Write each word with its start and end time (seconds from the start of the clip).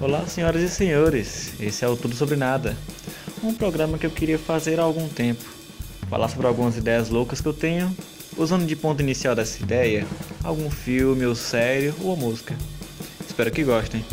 Olá, 0.00 0.24
senhoras 0.28 0.62
e 0.62 0.68
senhores. 0.68 1.54
Esse 1.58 1.84
é 1.84 1.88
o 1.88 1.96
Tudo 1.96 2.14
Sobre 2.14 2.36
Nada, 2.36 2.76
um 3.42 3.52
programa 3.52 3.98
que 3.98 4.06
eu 4.06 4.10
queria 4.12 4.38
fazer 4.38 4.78
há 4.78 4.84
algum 4.84 5.08
tempo. 5.08 5.44
Falar 6.08 6.28
sobre 6.28 6.46
algumas 6.46 6.76
ideias 6.76 7.08
loucas 7.08 7.40
que 7.40 7.48
eu 7.48 7.52
tenho, 7.52 7.92
usando 8.36 8.64
de 8.64 8.76
ponto 8.76 9.02
inicial 9.02 9.34
dessa 9.34 9.60
ideia 9.60 10.06
algum 10.44 10.70
filme 10.70 11.26
ou 11.26 11.34
série 11.34 11.92
ou 12.00 12.16
música. 12.16 12.54
Espero 13.26 13.50
que 13.50 13.64
gostem. 13.64 14.04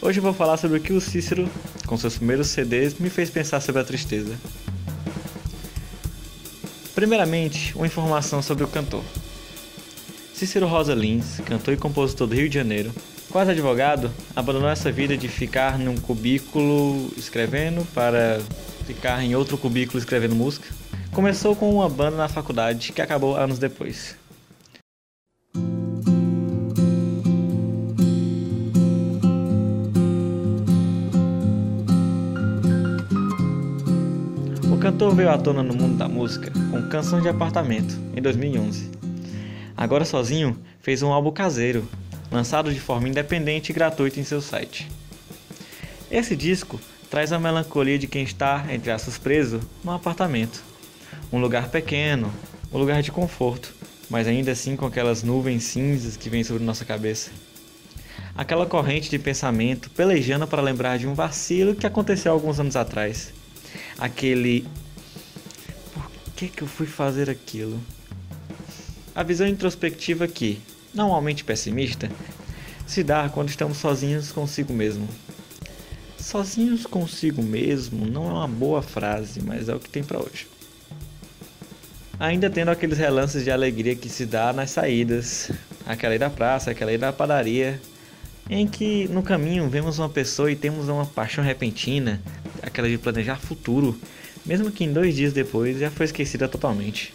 Hoje 0.00 0.20
eu 0.20 0.22
vou 0.22 0.32
falar 0.32 0.56
sobre 0.56 0.78
o 0.78 0.80
que 0.80 0.92
o 0.92 1.00
Cícero, 1.00 1.50
com 1.88 1.96
seus 1.96 2.16
primeiros 2.16 2.46
CDs, 2.46 2.94
me 2.96 3.10
fez 3.10 3.30
pensar 3.30 3.60
sobre 3.60 3.82
a 3.82 3.84
tristeza. 3.84 4.38
Primeiramente, 6.94 7.76
uma 7.76 7.86
informação 7.86 8.40
sobre 8.40 8.62
o 8.62 8.68
cantor. 8.68 9.02
Cícero 10.32 10.68
Rosa 10.68 10.94
Lins, 10.94 11.40
cantor 11.44 11.74
e 11.74 11.76
compositor 11.76 12.28
do 12.28 12.36
Rio 12.36 12.48
de 12.48 12.54
Janeiro, 12.54 12.92
quase 13.30 13.52
advogado, 13.52 14.10
abandonou 14.34 14.68
essa 14.68 14.90
vida 14.90 15.16
de 15.16 15.28
ficar 15.28 15.78
num 15.78 15.96
cubículo 15.96 17.12
escrevendo 17.16 17.86
para 17.94 18.40
ficar 18.86 19.22
em 19.22 19.34
outro 19.34 19.56
cubículo 19.56 19.98
escrevendo 19.98 20.34
música. 20.34 20.68
Começou 21.12 21.54
com 21.54 21.72
uma 21.72 21.88
banda 21.88 22.16
na 22.16 22.28
faculdade 22.28 22.92
que 22.92 23.00
acabou 23.00 23.36
anos 23.36 23.58
depois. 23.58 24.16
O 34.72 34.76
cantor 34.80 35.14
veio 35.14 35.30
à 35.30 35.38
tona 35.38 35.62
no 35.62 35.74
mundo 35.74 35.96
da 35.96 36.08
música 36.08 36.50
com 36.70 36.82
Canção 36.88 37.20
de 37.20 37.28
Apartamento, 37.28 37.96
em 38.16 38.22
2011. 38.22 38.90
Agora 39.76 40.04
sozinho, 40.04 40.58
fez 40.80 41.02
um 41.02 41.12
álbum 41.12 41.30
caseiro, 41.30 41.86
lançado 42.30 42.72
de 42.72 42.80
forma 42.80 43.08
independente 43.08 43.70
e 43.70 43.72
gratuita 43.72 44.20
em 44.20 44.24
seu 44.24 44.40
site. 44.40 44.88
Esse 46.10 46.36
disco 46.36 46.80
traz 47.10 47.32
a 47.32 47.38
melancolia 47.38 47.98
de 47.98 48.06
quem 48.06 48.22
está, 48.22 48.66
entre 48.70 48.90
aspas, 48.90 49.18
preso 49.18 49.60
num 49.82 49.92
apartamento. 49.92 50.62
Um 51.32 51.40
lugar 51.40 51.68
pequeno, 51.68 52.32
um 52.72 52.78
lugar 52.78 53.02
de 53.02 53.10
conforto, 53.10 53.74
mas 54.08 54.26
ainda 54.26 54.52
assim 54.52 54.76
com 54.76 54.86
aquelas 54.86 55.22
nuvens 55.22 55.64
cinzas 55.64 56.16
que 56.16 56.30
vêm 56.30 56.44
sobre 56.44 56.64
nossa 56.64 56.84
cabeça. 56.84 57.30
Aquela 58.34 58.66
corrente 58.66 59.10
de 59.10 59.18
pensamento 59.18 59.90
pelejando 59.90 60.46
para 60.46 60.62
lembrar 60.62 60.98
de 60.98 61.06
um 61.06 61.14
vacilo 61.14 61.74
que 61.74 61.86
aconteceu 61.86 62.32
alguns 62.32 62.60
anos 62.60 62.76
atrás. 62.76 63.32
Aquele. 63.98 64.66
Por 65.92 66.10
que, 66.36 66.48
que 66.48 66.62
eu 66.62 66.68
fui 66.68 66.86
fazer 66.86 67.28
aquilo? 67.28 67.80
A 69.14 69.22
visão 69.22 69.46
introspectiva 69.46 70.26
que, 70.26 70.60
normalmente 70.94 71.44
pessimista, 71.44 72.10
se 72.86 73.02
dá 73.02 73.28
quando 73.28 73.48
estamos 73.48 73.78
sozinhos 73.78 74.32
consigo 74.32 74.72
mesmo. 74.72 75.08
Sozinhos 76.18 76.84
consigo 76.86 77.42
mesmo 77.42 78.04
não 78.06 78.28
é 78.28 78.32
uma 78.32 78.48
boa 78.48 78.82
frase, 78.82 79.40
mas 79.42 79.68
é 79.68 79.74
o 79.74 79.80
que 79.80 79.88
tem 79.88 80.02
para 80.02 80.18
hoje. 80.18 80.46
Ainda 82.18 82.50
tendo 82.50 82.70
aqueles 82.70 82.98
relances 82.98 83.44
de 83.44 83.50
alegria 83.50 83.96
que 83.96 84.08
se 84.08 84.26
dá 84.26 84.52
nas 84.52 84.70
saídas, 84.70 85.50
aquela 85.86 86.12
aí 86.12 86.18
da 86.18 86.28
praça, 86.28 86.70
aquela 86.70 86.90
aí 86.90 86.98
da 86.98 87.12
padaria, 87.12 87.80
em 88.48 88.66
que 88.66 89.08
no 89.08 89.22
caminho 89.22 89.68
vemos 89.68 89.98
uma 89.98 90.08
pessoa 90.08 90.50
e 90.50 90.56
temos 90.56 90.88
uma 90.88 91.06
paixão 91.06 91.42
repentina, 91.42 92.20
aquela 92.62 92.88
de 92.88 92.98
planejar 92.98 93.36
futuro, 93.36 93.98
mesmo 94.44 94.70
que 94.70 94.84
em 94.84 94.92
dois 94.92 95.14
dias 95.14 95.32
depois 95.32 95.78
já 95.78 95.90
foi 95.90 96.06
esquecida 96.06 96.48
totalmente. 96.48 97.14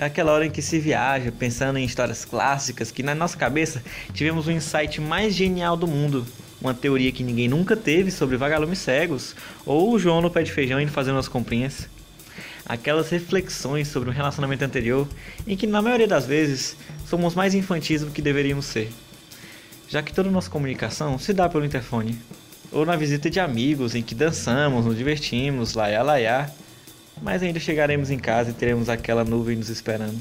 É 0.00 0.06
aquela 0.06 0.32
hora 0.32 0.46
em 0.46 0.50
que 0.50 0.62
se 0.62 0.78
viaja 0.78 1.30
pensando 1.30 1.78
em 1.78 1.84
histórias 1.84 2.24
clássicas 2.24 2.90
que 2.90 3.02
na 3.02 3.14
nossa 3.14 3.36
cabeça 3.36 3.82
tivemos 4.14 4.46
o 4.46 4.50
insight 4.50 4.98
mais 4.98 5.34
genial 5.34 5.76
do 5.76 5.86
mundo. 5.86 6.26
Uma 6.58 6.72
teoria 6.72 7.12
que 7.12 7.22
ninguém 7.22 7.48
nunca 7.48 7.76
teve 7.76 8.10
sobre 8.10 8.38
vagalumes 8.38 8.78
cegos, 8.78 9.36
ou 9.66 9.92
o 9.92 9.98
João 9.98 10.22
no 10.22 10.30
pé 10.30 10.42
de 10.42 10.52
feijão 10.52 10.80
indo 10.80 10.90
fazer 10.90 11.10
umas 11.10 11.28
comprinhas. 11.28 11.86
Aquelas 12.64 13.10
reflexões 13.10 13.88
sobre 13.88 14.08
um 14.08 14.12
relacionamento 14.12 14.64
anterior 14.64 15.06
em 15.46 15.54
que 15.54 15.66
na 15.66 15.82
maioria 15.82 16.08
das 16.08 16.24
vezes 16.24 16.78
somos 17.04 17.34
mais 17.34 17.54
infantis 17.54 18.00
do 18.00 18.10
que 18.10 18.22
deveríamos 18.22 18.64
ser. 18.64 18.90
Já 19.86 20.00
que 20.00 20.14
toda 20.14 20.30
nossa 20.30 20.48
comunicação 20.48 21.18
se 21.18 21.34
dá 21.34 21.46
pelo 21.46 21.66
interfone. 21.66 22.18
Ou 22.72 22.86
na 22.86 22.96
visita 22.96 23.28
de 23.28 23.38
amigos 23.38 23.94
em 23.94 24.02
que 24.02 24.14
dançamos, 24.14 24.86
nos 24.86 24.96
divertimos, 24.96 25.74
laiá 25.74 26.02
laiá 26.02 26.50
mas 27.22 27.42
ainda 27.42 27.60
chegaremos 27.60 28.10
em 28.10 28.18
casa 28.18 28.50
e 28.50 28.54
teremos 28.54 28.88
aquela 28.88 29.24
nuvem 29.24 29.56
nos 29.56 29.68
esperando. 29.68 30.20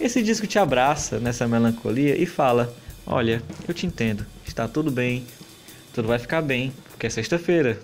Esse 0.00 0.22
disco 0.22 0.46
te 0.46 0.58
abraça 0.58 1.18
nessa 1.18 1.48
melancolia 1.48 2.16
e 2.16 2.24
fala: 2.24 2.72
Olha, 3.06 3.42
eu 3.66 3.74
te 3.74 3.86
entendo, 3.86 4.24
está 4.46 4.68
tudo 4.68 4.90
bem, 4.90 5.26
tudo 5.92 6.08
vai 6.08 6.18
ficar 6.18 6.40
bem, 6.42 6.72
porque 6.90 7.06
é 7.06 7.10
sexta-feira. 7.10 7.78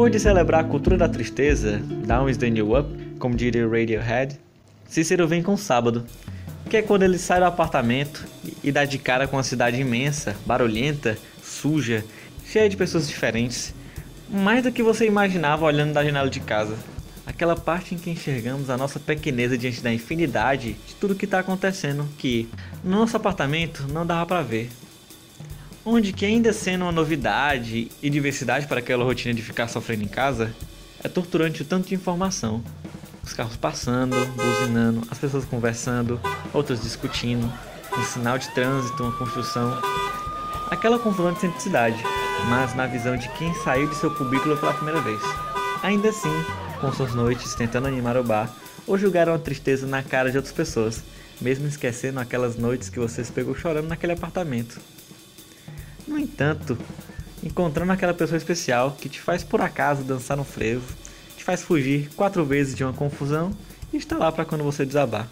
Depois 0.00 0.12
de 0.12 0.18
celebrar 0.18 0.62
a 0.62 0.64
cultura 0.64 0.96
da 0.96 1.06
tristeza, 1.06 1.76
Down 2.06 2.30
is 2.30 2.38
the 2.38 2.48
New 2.48 2.74
Up, 2.74 2.88
como 3.18 3.36
diria 3.36 3.68
Radiohead, 3.68 4.40
Cícero 4.88 5.28
vem 5.28 5.42
com 5.42 5.58
sábado, 5.58 6.06
que 6.70 6.78
é 6.78 6.80
quando 6.80 7.02
ele 7.02 7.18
sai 7.18 7.38
do 7.38 7.44
apartamento 7.44 8.26
e 8.64 8.72
dá 8.72 8.86
de 8.86 8.96
cara 8.96 9.28
com 9.28 9.36
uma 9.36 9.42
cidade 9.42 9.78
imensa, 9.78 10.34
barulhenta, 10.46 11.18
suja, 11.42 12.02
cheia 12.46 12.66
de 12.66 12.78
pessoas 12.78 13.06
diferentes, 13.06 13.74
mais 14.26 14.62
do 14.62 14.72
que 14.72 14.82
você 14.82 15.06
imaginava 15.06 15.66
olhando 15.66 15.92
da 15.92 16.02
janela 16.02 16.30
de 16.30 16.40
casa. 16.40 16.78
Aquela 17.26 17.54
parte 17.54 17.94
em 17.94 17.98
que 17.98 18.08
enxergamos 18.08 18.70
a 18.70 18.78
nossa 18.78 18.98
pequeneza 18.98 19.58
diante 19.58 19.82
da 19.82 19.92
infinidade 19.92 20.78
de 20.88 20.94
tudo 20.94 21.14
que 21.14 21.26
está 21.26 21.40
acontecendo, 21.40 22.08
que 22.16 22.48
no 22.82 23.00
nosso 23.00 23.18
apartamento 23.18 23.86
não 23.92 24.06
dava 24.06 24.24
para 24.24 24.40
ver. 24.40 24.70
Onde 25.84 26.12
que 26.12 26.26
ainda 26.26 26.52
sendo 26.52 26.82
uma 26.82 26.92
novidade 26.92 27.90
e 28.02 28.10
diversidade 28.10 28.66
para 28.66 28.80
aquela 28.80 29.04
rotina 29.04 29.34
de 29.34 29.42
ficar 29.42 29.68
sofrendo 29.68 30.04
em 30.04 30.08
casa, 30.08 30.54
é 31.02 31.08
torturante 31.08 31.62
o 31.62 31.64
tanto 31.64 31.88
de 31.88 31.94
informação 31.94 32.62
os 33.22 33.32
carros 33.32 33.56
passando, 33.56 34.16
buzinando, 34.34 35.02
as 35.10 35.18
pessoas 35.18 35.44
conversando, 35.44 36.20
outras 36.52 36.82
discutindo, 36.82 37.50
um 37.96 38.02
sinal 38.02 38.38
de 38.38 38.48
trânsito, 38.54 39.02
uma 39.02 39.16
construção. 39.16 39.80
Aquela 40.70 40.98
confusão 40.98 41.32
de 41.32 41.40
simplicidade, 41.40 42.02
mas 42.48 42.74
na 42.74 42.86
visão 42.86 43.16
de 43.16 43.28
quem 43.30 43.52
saiu 43.62 43.88
de 43.88 43.96
seu 43.96 44.10
cubículo 44.14 44.56
pela 44.56 44.74
primeira 44.74 45.00
vez. 45.00 45.20
Ainda 45.82 46.08
assim, 46.08 46.32
com 46.80 46.92
suas 46.92 47.14
noites 47.14 47.54
tentando 47.54 47.88
animar 47.88 48.16
o 48.16 48.24
bar, 48.24 48.52
ou 48.86 48.98
julgaram 48.98 49.34
a 49.34 49.38
tristeza 49.38 49.86
na 49.86 50.02
cara 50.02 50.30
de 50.30 50.36
outras 50.36 50.54
pessoas, 50.54 51.02
mesmo 51.40 51.66
esquecendo 51.66 52.20
aquelas 52.20 52.56
noites 52.56 52.88
que 52.88 52.98
você 52.98 53.22
se 53.22 53.32
pegou 53.32 53.54
chorando 53.54 53.88
naquele 53.88 54.12
apartamento. 54.12 54.80
No 56.40 56.46
entanto, 56.46 56.78
encontrando 57.42 57.92
aquela 57.92 58.14
pessoa 58.14 58.38
especial 58.38 58.96
que 58.98 59.10
te 59.10 59.20
faz 59.20 59.44
por 59.44 59.60
acaso 59.60 60.02
dançar 60.02 60.38
no 60.38 60.44
frevo, 60.44 60.90
te 61.36 61.44
faz 61.44 61.62
fugir 61.62 62.08
quatro 62.16 62.46
vezes 62.46 62.74
de 62.74 62.82
uma 62.82 62.94
confusão 62.94 63.52
e 63.92 63.98
está 63.98 64.16
lá 64.16 64.32
para 64.32 64.46
quando 64.46 64.64
você 64.64 64.86
desabar. 64.86 65.28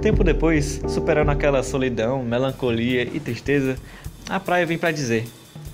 Tempo 0.00 0.22
depois, 0.22 0.80
superando 0.88 1.30
aquela 1.30 1.62
solidão, 1.64 2.22
melancolia 2.22 3.02
e 3.02 3.18
tristeza, 3.18 3.76
a 4.28 4.38
praia 4.38 4.66
vem 4.66 4.78
para 4.78 4.92
dizer: 4.92 5.26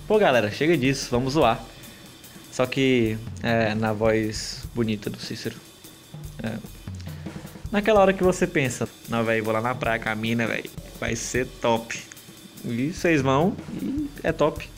Pô 0.06 0.18
galera, 0.18 0.50
chega 0.50 0.76
disso, 0.76 1.08
vamos 1.10 1.34
zoar. 1.34 1.62
Só 2.52 2.66
que 2.66 3.18
é, 3.42 3.74
na 3.74 3.92
voz 3.92 4.64
bonita 4.74 5.10
do 5.10 5.18
Cícero. 5.18 5.56
É. 6.42 6.56
Naquela 7.72 8.00
hora 8.00 8.12
que 8.12 8.22
você 8.22 8.46
pensa, 8.46 8.88
não, 9.08 9.24
velho, 9.24 9.42
vou 9.42 9.52
lá 9.52 9.60
na 9.60 9.74
praia 9.74 9.98
com 9.98 10.08
a 10.08 10.14
mina, 10.14 10.46
velho, 10.46 10.70
vai 11.00 11.16
ser 11.16 11.46
top. 11.60 12.00
E 12.64 12.92
vocês 12.92 13.20
vão 13.20 13.56
e 13.82 14.08
é 14.22 14.30
top. 14.30 14.70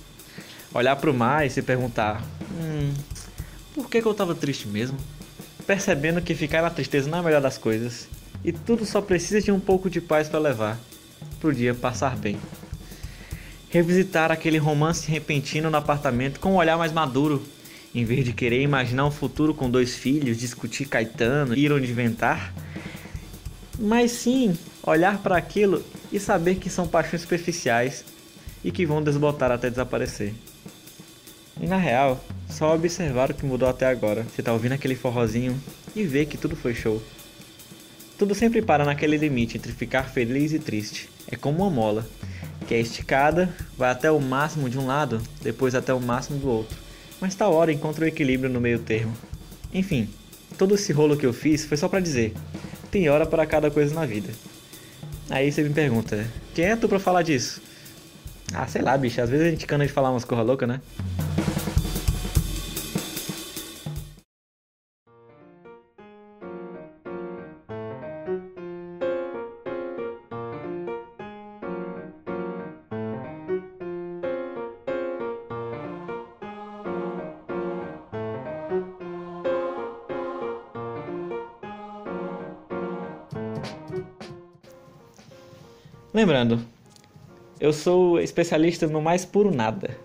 Olhar 0.72 0.96
pro 0.96 1.12
mar 1.12 1.46
e 1.46 1.50
se 1.50 1.60
perguntar, 1.60 2.24
hum, 2.52 2.94
por 3.74 3.90
que, 3.90 4.00
que 4.00 4.08
eu 4.08 4.14
tava 4.14 4.34
triste 4.34 4.66
mesmo? 4.66 4.96
Percebendo 5.66 6.22
que 6.22 6.34
ficar 6.34 6.62
na 6.62 6.70
tristeza 6.70 7.10
não 7.10 7.18
é 7.18 7.20
a 7.20 7.24
melhor 7.24 7.42
das 7.42 7.58
coisas. 7.58 8.08
E 8.42 8.52
tudo 8.52 8.86
só 8.86 9.02
precisa 9.02 9.40
de 9.40 9.52
um 9.52 9.60
pouco 9.60 9.90
de 9.90 10.00
paz 10.00 10.28
para 10.28 10.38
levar. 10.38 10.78
Pro 11.40 11.52
dia 11.52 11.74
passar 11.74 12.16
bem. 12.16 12.38
Revisitar 13.68 14.30
aquele 14.30 14.58
romance 14.58 15.10
repentino 15.10 15.70
no 15.70 15.76
apartamento 15.76 16.40
com 16.40 16.52
um 16.52 16.56
olhar 16.56 16.78
mais 16.78 16.92
maduro 16.92 17.42
em 17.96 18.04
vez 18.04 18.26
de 18.26 18.32
querer 18.34 18.60
imaginar 18.60 19.06
um 19.06 19.10
futuro 19.10 19.54
com 19.54 19.70
dois 19.70 19.96
filhos, 19.96 20.36
discutir 20.36 20.86
Caetano, 20.86 21.56
ir 21.56 21.72
onde 21.72 21.90
inventar, 21.90 22.52
mas 23.78 24.10
sim 24.10 24.56
olhar 24.82 25.18
para 25.22 25.36
aquilo 25.36 25.82
e 26.12 26.20
saber 26.20 26.56
que 26.56 26.68
são 26.68 26.86
paixões 26.86 27.22
superficiais 27.22 28.04
e 28.62 28.70
que 28.70 28.84
vão 28.84 29.02
desbotar 29.02 29.50
até 29.50 29.70
desaparecer. 29.70 30.34
E 31.58 31.66
na 31.66 31.78
real, 31.78 32.22
só 32.50 32.74
observar 32.74 33.30
o 33.30 33.34
que 33.34 33.46
mudou 33.46 33.66
até 33.66 33.86
agora. 33.86 34.24
Você 34.24 34.42
tá 34.42 34.52
ouvindo 34.52 34.72
aquele 34.72 34.94
forrozinho 34.94 35.58
e 35.94 36.02
vê 36.02 36.26
que 36.26 36.36
tudo 36.36 36.54
foi 36.54 36.74
show. 36.74 37.02
Tudo 38.18 38.34
sempre 38.34 38.60
para 38.60 38.84
naquele 38.84 39.16
limite 39.16 39.56
entre 39.56 39.72
ficar 39.72 40.04
feliz 40.04 40.52
e 40.52 40.58
triste. 40.58 41.08
É 41.30 41.36
como 41.36 41.62
uma 41.62 41.70
mola, 41.70 42.06
que 42.66 42.74
é 42.74 42.80
esticada, 42.80 43.48
vai 43.76 43.90
até 43.90 44.10
o 44.10 44.20
máximo 44.20 44.68
de 44.68 44.78
um 44.78 44.86
lado, 44.86 45.20
depois 45.40 45.74
até 45.74 45.94
o 45.94 46.00
máximo 46.00 46.38
do 46.38 46.48
outro. 46.48 46.76
Mas 47.20 47.34
tal 47.34 47.52
hora 47.54 47.72
encontra 47.72 48.04
o 48.04 48.08
equilíbrio 48.08 48.50
no 48.50 48.60
meio 48.60 48.78
termo. 48.78 49.14
Enfim, 49.72 50.08
todo 50.58 50.74
esse 50.74 50.92
rolo 50.92 51.16
que 51.16 51.24
eu 51.26 51.32
fiz 51.32 51.64
foi 51.64 51.76
só 51.76 51.88
para 51.88 52.00
dizer: 52.00 52.34
tem 52.90 53.08
hora 53.08 53.24
para 53.24 53.46
cada 53.46 53.70
coisa 53.70 53.94
na 53.94 54.04
vida. 54.04 54.30
Aí 55.30 55.50
você 55.50 55.62
me 55.62 55.70
pergunta: 55.70 56.26
quem 56.54 56.66
é 56.66 56.76
tu 56.76 56.88
pra 56.88 56.98
falar 56.98 57.22
disso? 57.22 57.62
Ah, 58.52 58.66
sei 58.66 58.82
lá, 58.82 58.96
bicho, 58.96 59.20
às 59.20 59.30
vezes 59.30 59.46
a 59.46 59.50
gente 59.50 59.66
cana 59.66 59.86
de 59.86 59.92
falar 59.92 60.10
umas 60.10 60.24
coisas 60.24 60.46
loucas, 60.46 60.68
né? 60.68 60.80
Lembrando, 86.16 86.64
eu 87.60 87.74
sou 87.74 88.18
especialista 88.18 88.86
no 88.86 89.02
mais 89.02 89.26
puro 89.26 89.54
nada. 89.54 89.98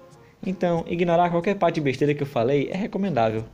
Então, 0.45 0.83
ignorar 0.85 1.29
qualquer 1.29 1.55
parte 1.55 1.75
de 1.75 1.81
besteira 1.81 2.13
que 2.13 2.21
eu 2.21 2.27
falei 2.27 2.67
é 2.69 2.75
recomendável. 2.75 3.45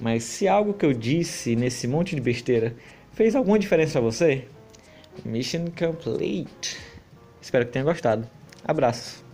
Mas 0.00 0.24
se 0.24 0.48
algo 0.48 0.74
que 0.74 0.84
eu 0.84 0.92
disse 0.92 1.54
nesse 1.54 1.86
monte 1.86 2.16
de 2.16 2.20
besteira 2.20 2.74
fez 3.12 3.36
alguma 3.36 3.56
diferença 3.56 3.92
para 3.92 4.00
você, 4.00 4.48
mission 5.24 5.66
complete. 5.66 6.76
Espero 7.40 7.64
que 7.64 7.70
tenha 7.70 7.84
gostado. 7.84 8.28
Abraços. 8.64 9.29